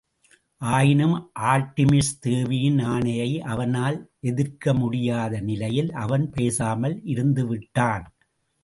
ஆயினும், 0.61 1.31
ஆர்ட்டிமிஸ் 1.39 2.11
தேவியின் 2.19 2.77
ஆணையை 2.77 3.29
அவனால் 3.45 3.97
எதிர்க்க 4.19 4.73
முடியாத 4.73 5.39
நிலையில், 5.41 5.91
அவன் 5.93 6.29
பேசாமல் 6.29 7.01
இருந்துவிட்டான். 7.05 8.05